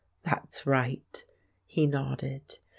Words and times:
"That's 0.23 0.65
right," 0.65 1.23
he 1.67 1.85
nodded. 1.85 2.57